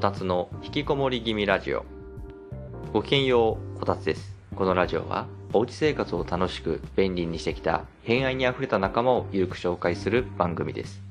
[0.00, 1.84] たつの引きこもり気味ラジオ。
[2.94, 4.34] ごきげんようこたつです。
[4.56, 11.02] このラジオはおうち生活を楽しく便利にしてきた偏愛にあふれた仲間をゆるく紹介する番組です。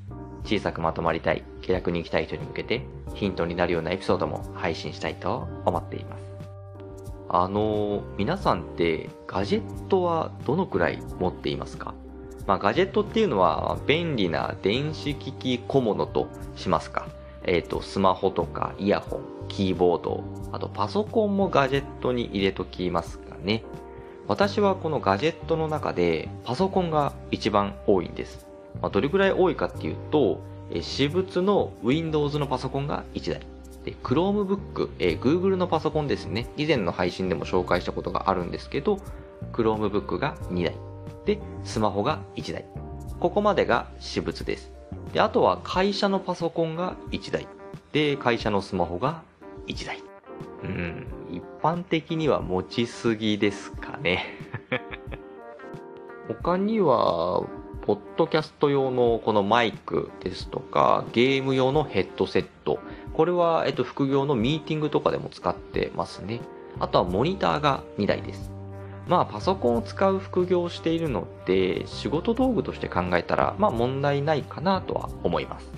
[0.42, 2.82] 小さくまとまりたい気楽に生きたい人に向けて
[3.14, 6.24] ヒントになるようなエピソードも配信したいと思っています。
[7.28, 11.94] あの皆さんってガジェットはどのくらい持っていますか？
[12.44, 16.26] まあ、ガジェットっていうのは便利な電子機器小物と
[16.56, 17.06] しますか？
[17.44, 20.22] えっ、ー、と、スマホとかイヤホン、キーボード、
[20.52, 23.62] あとパソコンもガジェットに入れときますかね。
[24.28, 28.46] 私はこのガジェットの中でパソコンが一番多いんです。
[28.80, 30.40] まあ、どれくらい多いかっていうと、
[30.70, 33.40] え私物の Windows のパソコンが1台。
[33.84, 36.46] で、Chromebook、え Google のパソコンですね。
[36.56, 38.98] 以前の配信でも紹介したことがあるんですけど、
[39.52, 40.76] Chromebook が2台。
[41.24, 42.64] で、スマホが1台。
[43.18, 44.79] ここまでが私物です。
[45.12, 47.46] で、あとは会社のパソコンが1台。
[47.92, 49.22] で、会社のスマホが
[49.66, 50.02] 1台。
[50.62, 54.26] うん、一般的には持ちすぎですかね。
[56.28, 57.42] 他には、
[57.82, 62.78] ポッドキャスト用のこのマイクですとか、ゲーム用のヘッドセット。
[63.14, 66.40] これは、えっと、副業のミーティングとかでも使ってますね。
[66.78, 68.59] あとはモニターが2台です。
[69.10, 75.68] まあパソコンを使う副業をしているので仕事道具として考えたらまあ問題ないかなとは思います。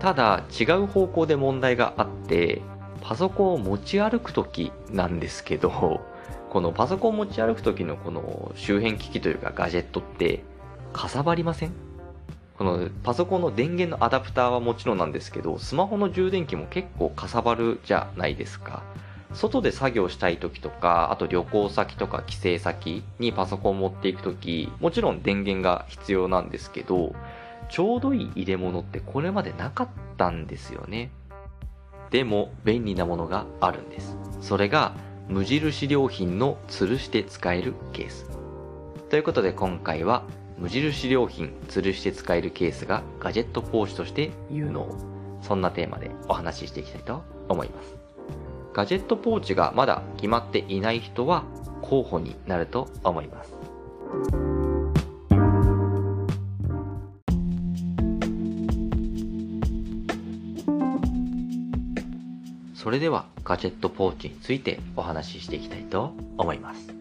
[0.00, 2.62] ただ違う方向で問題があって
[3.02, 6.00] パソコンを持ち歩く時なんですけど
[6.48, 10.42] このパソコンを持ち歩く時のこの周辺機器というかガジェットって
[10.94, 11.72] かさばりません？
[12.56, 18.82] このパソコンの電源のアダプターはもちろんなんですけどスマホの充電器も結構かさばるじゃないですか。
[19.34, 27.14] 外で作業したい時とか、あと旅行先とか帰省先にパソコン持っていく時、もちろん電源が必要なんですけど、
[27.70, 29.88] ちょうどいい入れ物ってこれまでなかっ
[30.18, 31.10] たんですよね。
[32.10, 34.16] でも便利なものがあるんです。
[34.40, 34.94] それが
[35.28, 38.28] 無印良品の吊るして使えるケース。
[39.08, 40.24] ということで今回は
[40.58, 44.86] 無印良品吊るして使えるケースがガジェットポーチとして有能。
[45.40, 48.01] そんなテーマでお話ししていきたいと思います。
[48.72, 51.44] ガジェットポーチがまだ決まっていない人は
[51.82, 53.52] 候補になると思います。
[62.74, 66.94] それではガジェットポーチについてお話ししていきたいと思います。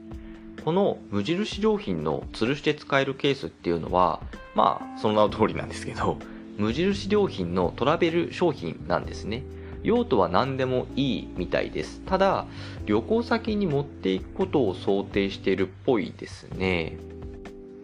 [0.64, 4.20] この無印良品の吊るして使えるケースっていうのは、
[4.54, 6.18] まあ、その名の通りなんですけど、
[6.58, 9.42] 無印良品のトラベル商品なんですね。
[9.84, 12.02] 用途は何でもいいみたいです。
[12.06, 12.46] ただ、
[12.86, 16.98] 旅行先に持っていくことを想定しているっぽいですね。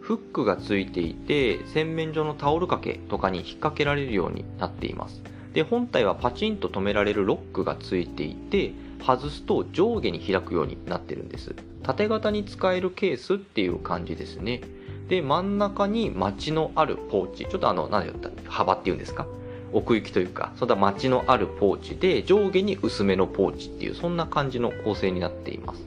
[0.00, 5.22] フックがついていて、洗面所のタオル掛けとかに引っ掛けられるようになっています。
[5.52, 11.54] で、本体はパチンと止められるロックがついていて、外すと上下に開くようになってるんです。
[11.82, 14.60] 縦型に使えるケースっていう感じですね。
[15.08, 17.46] で、真ん中に街のあるポーチ。
[17.46, 19.26] ちょっとあの、何だった幅っていうんですか？
[19.72, 25.84] 奥行きというか、そんな街のあるポーチで、上下に薄めのポーチっていう、そんな感じの構成になっています。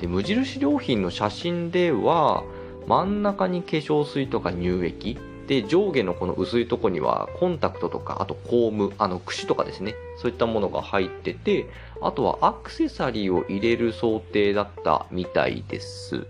[0.00, 2.44] で、無印良品の写真では、
[2.86, 9.94] 真ん中に化粧水とか乳液、で、上下のこの薄いとこには、コンタクトとか、あとコーム、あの、櫛とかですね。
[10.16, 11.66] そういったものが入ってて、
[12.00, 16.26] あとはアクセサリーを入れる想定だったみたいです。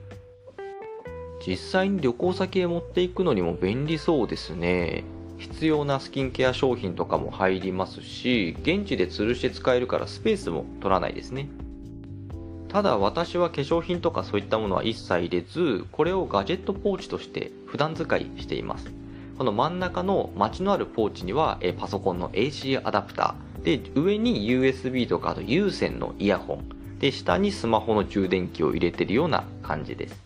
[1.46, 5.04] 実際に旅行先へ持っていくのにも便利そうですね。
[5.44, 11.48] 必要なスキンケア商品とかも入りますし、現地で吊るして使えるからスペースも取らないですね。
[12.68, 18.90] ただ私は化粧品とかそういったものは一切入れず、これをガジェットポーチとして普段使いしています。
[19.36, 30.23] この真ん中の街のあるポーチにはパソコンの AC アダプター、で、上に USB とかあと有線のイヤホン、で、下にスマホの充電器を入れてるような感じです。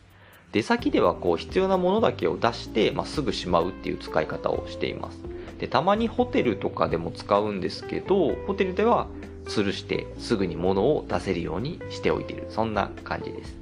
[0.53, 5.19] 出先ではこう必要なものだけを出して、まあ、すぐしまうっていう使い方をしています。
[5.59, 9.09] でたまにホテルとかでも使うんですけどホテルでは
[9.47, 12.47] 吊るしてすぐに物を出せるようにしておいている。
[12.51, 13.57] そんな感じです。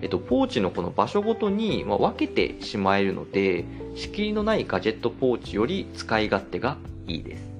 [0.00, 3.64] えっと、ポーチのこの場所ごとに、ま、分けてしまえるので
[3.96, 7.57] 仕切りのないガジェットポーチより使い勝手がいいです。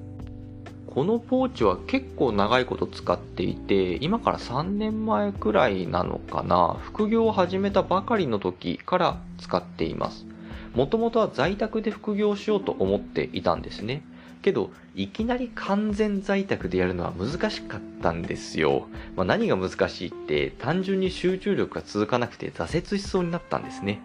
[0.91, 10.25] このポーチは結構長いこと使っていて、今から3年前くらいなのかな、副業を始めたばかりの時から使っています。
[10.73, 14.01] もともとは在宅で副業しようと思っていたんですね。
[14.41, 18.87] けど、いきなり完全在宅でやるのは難しかったんですよ。
[19.15, 24.01] まあ、何が難しいって、単純に集中力が続かなくて挫折しそうになったんですね。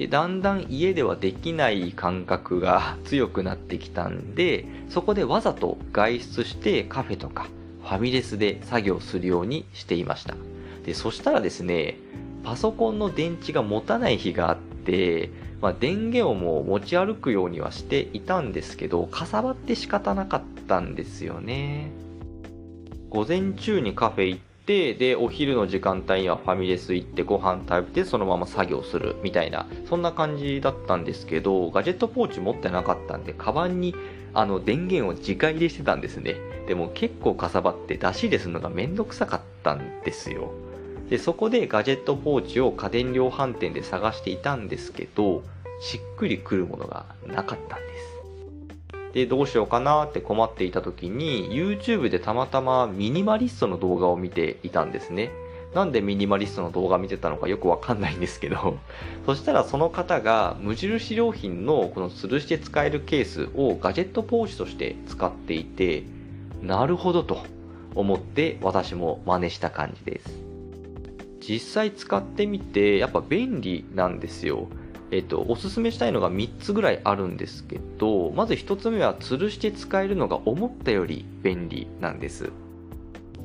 [0.00, 7.48] で、だんだん家ではできない感覚が 強くなってきたんで、そこでわざと外出してカフェとか
[7.82, 10.36] ファミレスで作業するようにしていました。
[10.86, 11.98] で、そしたらですね、
[12.44, 15.28] パソコンの電池が持たない日があって、
[15.60, 21.90] まあ、電源をもう持ち歩くようにはしていたんですけど、かさばって仕方なかったんですよね。
[23.10, 33.96] 午前中にカフェ行って、で、お昼の時間帯にはファミレス行ってご飯食べてそのまま作業するみたいな、そんな感じだったんですけど、ガジェットポーチ持ってなかったんで、カバンに
[34.32, 36.36] あの電源を直入れしてたんですね。
[36.68, 40.52] でも結構かさばって出し入れするのがめんどくさかったんですよ。
[41.08, 45.42] で、そこでガジェットポーチを家電量販店で探していたんですけど、
[45.80, 48.19] しっくりくるものがなかったんです。
[49.12, 55.30] で、どうしようかなって困っていた時に、YouTube でたまたまミニマリストの動画を見ていたんですね。
[55.74, 58.78] なんでミニマリストの動画見てたのかよくわかんないんですけど、
[59.26, 66.04] そしたらその方が無印良品のこの吊るして使えるケースをガジェットポーチとして使っていて、
[66.62, 67.44] なるほどと
[67.94, 70.40] 思って私も真似した感じです。
[71.40, 74.68] 実際使ってみてやっぱ便利なんですよ。
[75.12, 82.50] えっと、おすすめしたいのが3つぐらいあるんですけど、まず1つ目は吊るして使えるのが思ったより便利なんです。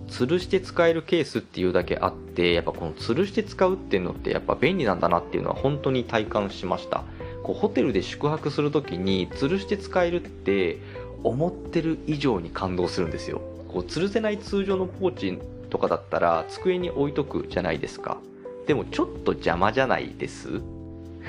[0.07, 7.03] 吊るして使えるケースっていうだけあって、やっぱこの吊るして使うっていうのってやっぱ便利なんだなっていうのは本当に体感しました。
[7.41, 10.77] こうホテルで宿泊するときに吊るして使えるって
[11.23, 13.41] 思ってる以上に感動するんですよ。
[13.73, 15.39] こう吊るせない通常のポーチ
[15.71, 18.19] とかだったら机に置いとくじゃないですか。
[18.67, 20.61] でもちょっと邪魔じゃないです？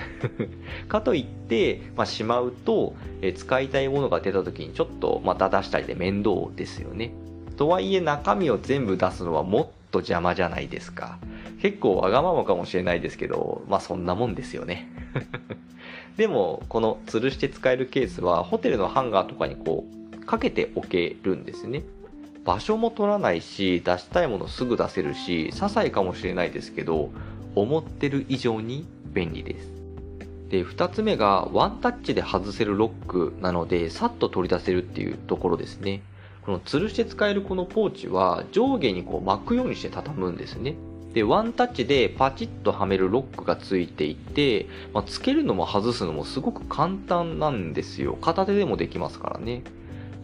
[0.89, 7.13] かといって、まあ、しまうと、え使いたいものが出た時にちょっとまた出したりで面倒ですよね。
[7.57, 11.19] とはいえ中身を全部出すのはもっと邪魔じゃないですか。
[11.61, 14.89] 結構わがままかもしれないですけど、まあそんなもんですよね。
[16.17, 19.85] でも、この吊るして使えるケースはホテルのハンガーとかにこ
[20.15, 21.83] うかけておけるんですね。
[22.45, 27.11] 場所も取らないし、出したいものすぐ出せるし、些細かもしれないですけど、
[27.55, 29.76] 思ってる以上に便利です。
[30.49, 36.03] で、二つ目がワンタッチで外せるロックなので、さっと取り出せるっていうところですね。
[36.43, 40.77] この吊るして使えるこのポーチは上下にこう巻くようにして畳むんですね。
[41.13, 48.17] で、ワンタッチでパチッとはめるロックがついていて、まあ、つけるのも外すのもすごく簡単なんですよ。
[48.21, 49.63] 片手でもできますからね。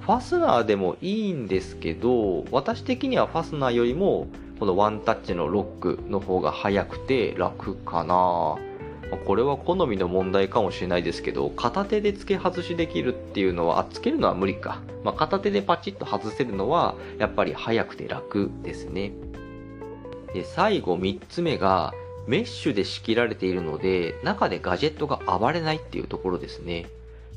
[0.00, 4.28] ファスナーでもいいんですけど、私的にはファスナーよりも、
[4.60, 8.71] このワンタッチのロックの方が早くて楽かなぁ
[9.16, 14.80] これは好みの問題かもしれないですけど、片手で付け外しできるっていうのは、あ、付けるのは無理か。
[15.04, 19.12] まあ、片手でパチッと外せるのは、やっぱり早くて楽ですね。
[20.32, 21.94] で、最後3つ目が、
[22.26, 26.86] メッシュで仕切られているので、中でガジェットが暴れないっていうところですね。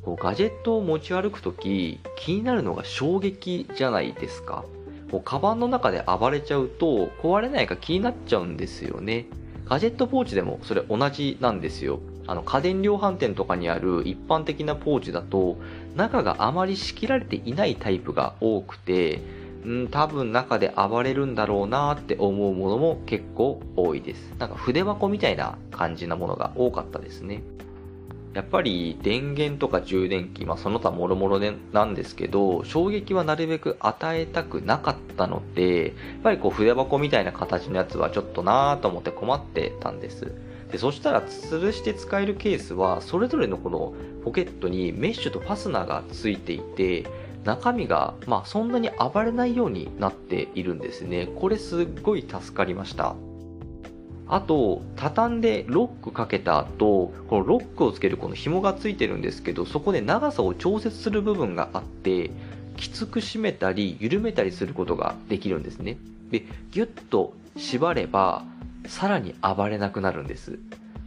[0.03, 4.63] こうガジェットを持ち歩くとき、気になるのが衝撃じゃないですか。
[5.09, 9.25] こうカバンの中で暴れちゃうと、壊れないか気になっちゃうんですよね。
[9.65, 11.99] ガジェットポーチでもそれ同じなんですよ。
[12.27, 15.57] あの家電量販店とかにある一般的なポーチだと、
[15.95, 19.21] 中があまり仕切られていないタイプが多くて、
[19.65, 24.33] うん多分中で暴れるんだろうなって思うものも結構多いです。
[24.37, 27.41] なんか筆箱みたいな感じなものが多かったですね。
[28.35, 31.39] やっぱり電源とか充電器、まあ、その他もろもろ
[31.71, 40.33] なんですけど、衝撃はなるべく与えたくなかったので、やっぱりこう筆箱みたいな形のやつはちょっとなぁと思って困ってたんです。
[40.69, 43.93] で、そしたら吊るして使えるケースは、それぞれのこの
[44.25, 47.05] ポケットにメッシュとファスナーがついていて、
[47.45, 51.29] 中身が、まあ、そんなに暴れないようになっているんですね。
[51.35, 53.15] これすっごい助かりました。
[54.27, 62.31] あと、畳んでロックかけた後、このロックをつけるこの紐がついてるんですけど、そこで長さを調節する部分があって、
[62.75, 65.97] きつく締めたり、緩めたりすることができるんですね。
[66.31, 68.43] で、ギュッと縛れば、
[68.87, 70.59] さらに暴れなくなるんです。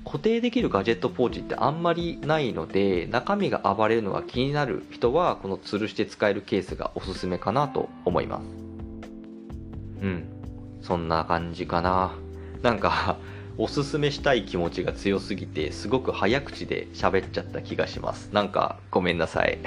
[0.05, 8.45] 固定できるガジェットポーチってあんまりないので、中身が暴れるのが気になる人は、この吊るして使えるケースがおすすめかなと思います。
[10.03, 10.25] うん。
[10.81, 12.13] そんな感じかな。
[12.62, 13.17] なんか、
[13.59, 18.31] おすすめしたい気持ちが強すぎて、すごく早口で喋っちゃった気がします。
[18.33, 19.59] なんか、ごめんなさい。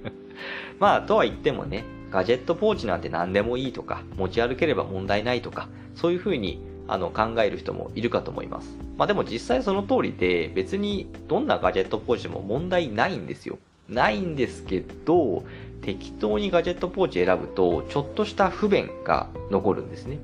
[0.80, 8.76] まあ、とは言ってもね、ガジェットポーチなんて何でもいいとか、持ち歩ければ問題ないとか、そういう風にあの考える人もいるかと思います。
[8.96, 13.58] まあでも実際その通りで、別にどんなガジェットポーチでも問題ないんですよ。
[13.88, 15.44] ないんですけど、
[15.82, 20.18] 適当にガジェットポーチ選ぶと、ちょっとした不便が残るんですね。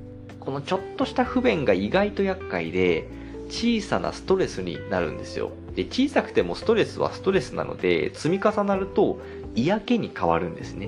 [0.47, 3.05] このちょっとした不便が意外と厄介で、
[3.49, 5.51] 小さなストレスになるんですよ。
[5.75, 9.19] で、小さくてもストレスはストレスなので、積み重なると
[9.55, 10.87] 嫌気に変わるんですね。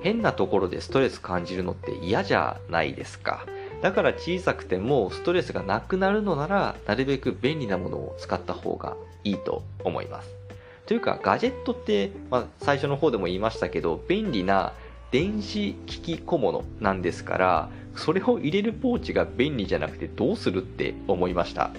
[0.00, 3.46] 変なところでストレス感じるのって嫌じゃないですか。
[3.82, 10.38] だから小さくてもストレスがなくなるのなら、なるべく便利なものを使った方がいいと思います。
[10.86, 14.72] というか、ガジェットって、まあ、最初の方でも言いましたけど、便利な
[15.10, 21.70] 電子機器小物なんですから、それを入れるポーチが便利じゃなくてどうするって思いました。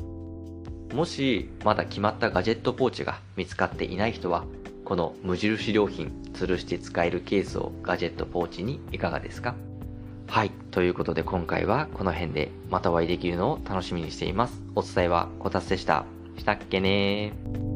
[0.94, 4.44] もし、まだ決まったガジェットポーチが見つかっていない人は、
[4.84, 9.54] この無印良品吊るして使えるケースをガジェットポーチにいかがですか？
[10.28, 10.50] はい。
[10.70, 14.62] ということで今回はこの辺でまたお会いできるのを楽しみにしています。
[14.74, 16.04] お伝えはこたつでした。
[16.36, 17.75] したっけねー。